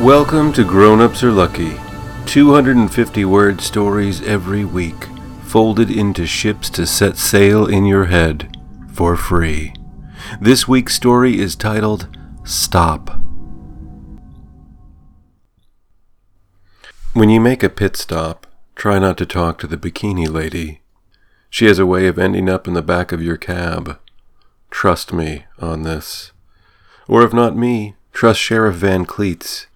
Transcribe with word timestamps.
Welcome 0.00 0.52
to 0.52 0.62
Grown 0.62 1.00
Ups 1.00 1.24
Are 1.24 1.32
Lucky. 1.32 1.74
250 2.26 3.24
word 3.24 3.60
stories 3.60 4.22
every 4.22 4.64
week, 4.64 5.06
folded 5.42 5.90
into 5.90 6.24
ships 6.24 6.70
to 6.70 6.86
set 6.86 7.16
sail 7.16 7.66
in 7.66 7.84
your 7.84 8.04
head 8.04 8.56
for 8.92 9.16
free. 9.16 9.74
This 10.40 10.68
week's 10.68 10.94
story 10.94 11.40
is 11.40 11.56
titled 11.56 12.16
Stop. 12.44 13.10
When 17.12 17.28
you 17.28 17.40
make 17.40 17.64
a 17.64 17.68
pit 17.68 17.96
stop, 17.96 18.46
try 18.76 19.00
not 19.00 19.18
to 19.18 19.26
talk 19.26 19.58
to 19.58 19.66
the 19.66 19.76
bikini 19.76 20.30
lady. 20.32 20.80
She 21.50 21.66
has 21.66 21.80
a 21.80 21.86
way 21.86 22.06
of 22.06 22.20
ending 22.20 22.48
up 22.48 22.68
in 22.68 22.74
the 22.74 22.82
back 22.82 23.10
of 23.10 23.20
your 23.20 23.36
cab. 23.36 23.98
Trust 24.70 25.12
me 25.12 25.46
on 25.58 25.82
this. 25.82 26.30
Or 27.08 27.24
if 27.24 27.32
not 27.32 27.56
me, 27.56 27.96
trust 28.12 28.38
Sheriff 28.40 28.76
Van 28.76 29.04
Cleets. 29.04 29.66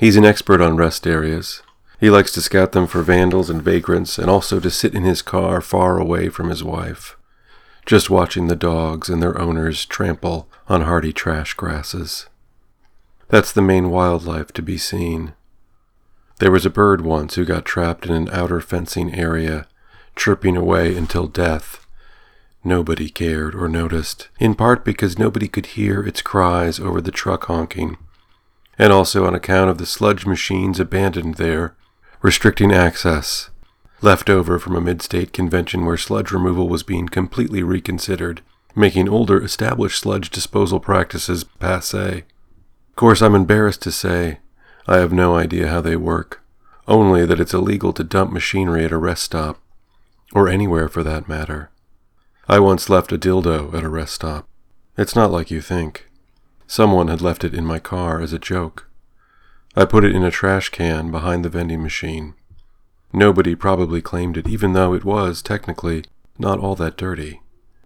He's 0.00 0.16
an 0.16 0.24
expert 0.24 0.62
on 0.62 0.78
rest 0.78 1.06
areas. 1.06 1.62
He 2.00 2.08
likes 2.08 2.32
to 2.32 2.40
scout 2.40 2.72
them 2.72 2.86
for 2.86 3.02
vandals 3.02 3.50
and 3.50 3.60
vagrants, 3.60 4.16
and 4.18 4.30
also 4.30 4.58
to 4.58 4.70
sit 4.70 4.94
in 4.94 5.02
his 5.04 5.20
car 5.20 5.60
far 5.60 5.98
away 5.98 6.30
from 6.30 6.48
his 6.48 6.64
wife, 6.64 7.18
just 7.84 8.08
watching 8.08 8.46
the 8.46 8.56
dogs 8.56 9.10
and 9.10 9.22
their 9.22 9.38
owners 9.38 9.84
trample 9.84 10.48
on 10.68 10.80
hardy 10.80 11.12
trash 11.12 11.52
grasses. 11.52 12.30
That's 13.28 13.52
the 13.52 13.60
main 13.60 13.90
wildlife 13.90 14.54
to 14.54 14.62
be 14.62 14.78
seen. 14.78 15.34
There 16.38 16.50
was 16.50 16.64
a 16.64 16.70
bird 16.70 17.02
once 17.02 17.34
who 17.34 17.44
got 17.44 17.66
trapped 17.66 18.06
in 18.06 18.14
an 18.14 18.30
outer 18.30 18.62
fencing 18.62 19.14
area, 19.14 19.68
chirping 20.16 20.56
away 20.56 20.96
until 20.96 21.26
death. 21.26 21.86
Nobody 22.64 23.10
cared 23.10 23.54
or 23.54 23.68
noticed, 23.68 24.30
in 24.38 24.54
part 24.54 24.82
because 24.82 25.18
nobody 25.18 25.46
could 25.46 25.66
hear 25.76 26.00
its 26.00 26.22
cries 26.22 26.80
over 26.80 27.02
the 27.02 27.10
truck 27.10 27.44
honking 27.44 27.98
and 28.80 28.94
also 28.94 29.26
on 29.26 29.34
account 29.34 29.68
of 29.68 29.76
the 29.76 29.84
sludge 29.84 30.24
machines 30.24 30.80
abandoned 30.80 31.34
there, 31.34 31.76
restricting 32.22 32.72
access, 32.72 33.50
left 34.00 34.30
over 34.30 34.58
from 34.58 34.74
a 34.74 34.80
mid 34.80 35.02
state 35.02 35.34
convention 35.34 35.84
where 35.84 35.98
sludge 35.98 36.32
removal 36.32 36.66
was 36.66 36.82
being 36.82 37.06
completely 37.06 37.62
reconsidered, 37.62 38.40
making 38.74 39.06
older 39.06 39.44
established 39.44 40.00
sludge 40.00 40.30
disposal 40.30 40.80
practices 40.80 41.44
passe. 41.44 42.24
Of 42.88 42.96
course, 42.96 43.20
I'm 43.20 43.34
embarrassed 43.34 43.82
to 43.82 43.92
say 43.92 44.38
I 44.88 44.96
have 44.96 45.12
no 45.12 45.36
idea 45.36 45.68
how 45.68 45.82
they 45.82 45.96
work, 45.96 46.42
only 46.88 47.26
that 47.26 47.38
it's 47.38 47.52
illegal 47.52 47.92
to 47.92 48.02
dump 48.02 48.32
machinery 48.32 48.86
at 48.86 48.92
a 48.92 48.96
rest 48.96 49.24
stop, 49.24 49.60
or 50.32 50.48
anywhere 50.48 50.88
for 50.88 51.02
that 51.02 51.28
matter. 51.28 51.70
I 52.48 52.60
once 52.60 52.88
left 52.88 53.12
a 53.12 53.18
dildo 53.18 53.74
at 53.74 53.84
a 53.84 53.90
rest 53.90 54.14
stop. 54.14 54.48
It's 54.96 55.14
not 55.14 55.30
like 55.30 55.50
you 55.50 55.60
think. 55.60 56.09
Someone 56.70 57.08
had 57.08 57.20
left 57.20 57.42
it 57.42 57.52
in 57.52 57.66
my 57.66 57.80
car 57.80 58.20
as 58.20 58.32
a 58.32 58.38
joke. 58.38 58.88
I 59.74 59.84
put 59.84 60.04
it 60.04 60.14
in 60.14 60.22
a 60.22 60.30
trash 60.30 60.68
can 60.68 61.10
behind 61.10 61.44
the 61.44 61.48
vending 61.48 61.82
machine. 61.82 62.34
Nobody 63.12 63.56
probably 63.56 64.00
claimed 64.00 64.36
it, 64.36 64.48
even 64.48 64.72
though 64.72 64.94
it 64.94 65.04
was, 65.04 65.42
technically, 65.42 66.04
not 66.38 66.60
all 66.60 66.76
that 66.76 66.96
dirty. 66.96 67.40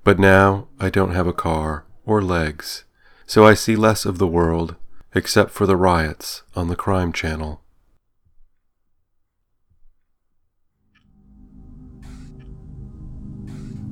But 0.05 0.19
now 0.19 0.69
I 0.79 0.91
don't 0.91 1.15
have 1.15 1.27
a 1.27 1.33
car 1.33 1.87
or 2.05 2.21
legs, 2.21 2.85
so 3.25 3.47
I 3.47 3.55
see 3.55 3.75
less 3.75 4.05
of 4.05 4.19
the 4.19 4.27
world, 4.27 4.77
except 5.15 5.53
for 5.53 5.65
the 5.65 5.79
riots 5.79 6.43
on 6.55 6.69
the 6.69 6.77
crime 6.77 7.15
channel. 7.15 7.63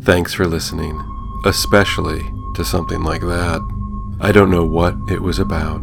Thanks 0.03 0.35
for 0.35 0.47
listening, 0.47 1.01
especially 1.47 2.21
to 2.57 2.63
something 2.63 3.03
like 3.03 3.23
that. 3.23 3.82
I 4.25 4.31
don't 4.31 4.53
know 4.53 4.65
what 4.65 4.95
it 5.09 5.21
was 5.21 5.41
about, 5.41 5.79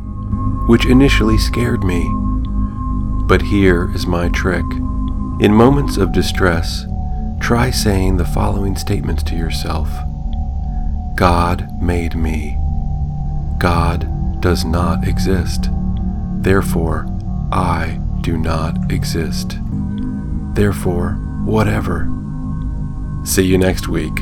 which 0.70 0.86
initially 0.86 1.38
scared 1.38 1.84
me. 1.84 2.10
But 3.28 3.42
here 3.42 3.92
is 3.94 4.08
my 4.08 4.30
trick. 4.30 4.64
In 5.42 5.54
moments 5.54 5.98
of 5.98 6.14
distress, 6.14 6.86
try 7.42 7.70
saying 7.70 8.16
the 8.16 8.24
following 8.24 8.78
statements 8.78 9.24
to 9.24 9.36
yourself 9.36 9.90
God 11.18 11.82
made 11.82 12.16
me. 12.16 12.58
God 13.58 14.08
does 14.40 14.64
not 14.64 15.06
exist. 15.06 15.68
Therefore, 16.38 17.08
I 17.52 18.00
do 18.22 18.38
not 18.38 18.90
exist. 18.90 19.58
Therefore, 20.54 21.16
whatever. 21.44 22.10
See 23.26 23.44
you 23.44 23.58
next 23.58 23.90
week. 23.90 24.18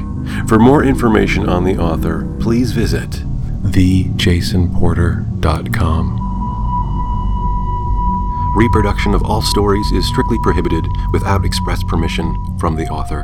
For 0.48 0.58
more 0.58 0.84
information 0.84 1.48
on 1.48 1.66
the 1.66 1.78
author, 1.78 2.26
please 2.40 2.72
visit 2.72 3.24
thejasonporter.com. 3.78 6.24
Reproduction 8.56 9.14
of 9.14 9.22
all 9.24 9.44
stories 9.44 9.92
is 9.92 10.08
strictly 10.08 10.40
prohibited 10.42 10.84
without 11.14 11.46
express 11.46 11.84
permission 11.84 12.36
from 12.58 12.76
the 12.76 12.88
author. 12.88 13.24